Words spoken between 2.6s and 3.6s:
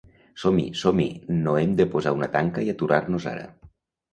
i aturar-nos ara.